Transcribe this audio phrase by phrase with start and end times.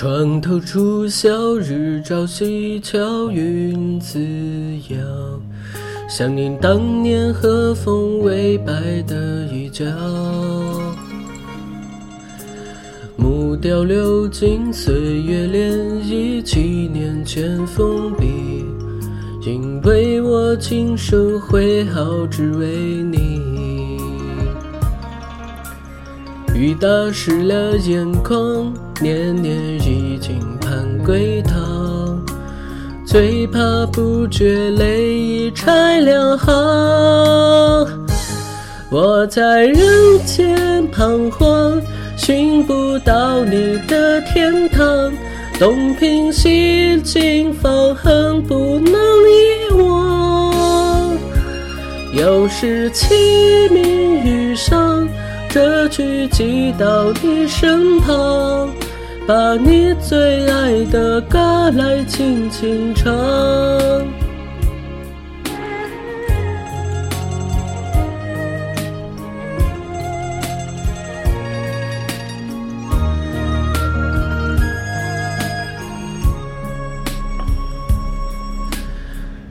[0.00, 4.18] 床头初晓，日照西桥，云自
[4.88, 4.96] 摇。
[6.08, 9.84] 想念当年和风微摆的衣角。
[13.18, 18.64] 木雕流金，岁月涟漪，七年前封笔。
[19.44, 22.66] 因为我今生会好，只为
[23.02, 23.29] 你。
[26.54, 32.20] 雨打湿了眼眶，年年已经盼归堂，
[33.06, 36.52] 最怕不觉泪已拆两行。
[38.90, 39.78] 我在人
[40.26, 41.80] 间彷徨，
[42.16, 45.10] 寻不到你的天堂，
[45.58, 47.20] 东拼西凑，
[47.62, 51.16] 放恨不能遗忘。
[52.12, 53.79] 又是凄迷遇
[55.50, 55.60] 上。
[55.60, 58.70] 这曲寄到你身旁，
[59.26, 63.12] 把你最爱的歌来轻轻唱。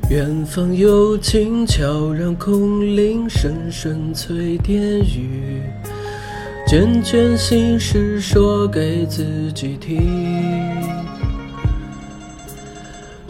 [0.10, 5.62] 远方有轻悄然空灵，声声催电语。
[6.70, 10.00] 卷卷心事说给自己听，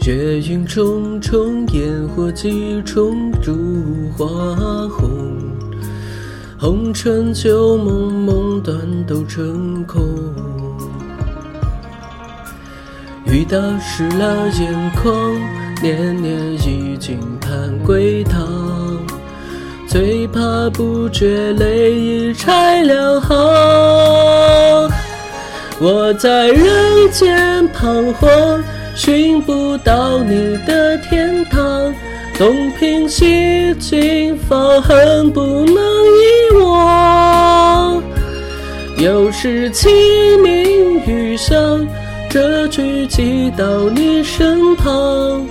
[0.06, 3.56] 月影重重，烟火几重，烛
[4.14, 4.26] 花
[4.90, 5.10] 红，
[6.58, 10.02] 红尘旧梦梦断都成空。
[13.24, 15.14] 雨打湿了眼眶，
[15.80, 18.46] 年年已经盼归堂。
[19.90, 24.88] 最怕不觉泪已拆两行，
[25.80, 28.30] 我在人间彷徨，
[28.94, 31.92] 寻不到你的天堂，
[32.38, 33.96] 东拼西凑，
[34.48, 38.00] 放恨不能遗忘。
[38.96, 39.90] 又是清
[40.40, 41.84] 明雨上，
[42.28, 45.44] 这曲寄到你身旁。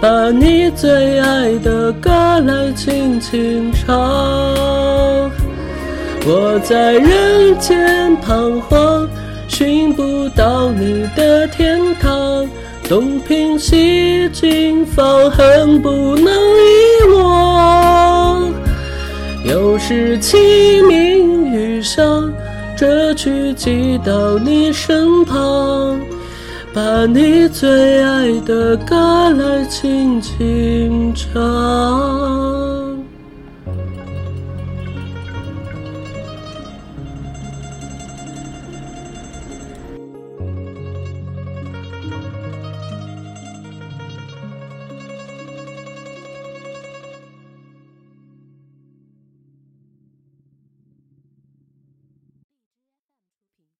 [0.00, 3.96] 把你最爱的歌来轻轻唱，
[6.26, 9.08] 我在人间彷徨，
[9.48, 12.46] 寻不到你的天堂，
[12.86, 14.46] 东拼西凑，
[14.94, 18.52] 放恨不能遗忘。
[19.44, 22.30] 又是清明雨上，
[22.76, 25.98] 这曲寄到你身旁。
[26.76, 32.85] 把你最爱的歌来轻轻唱。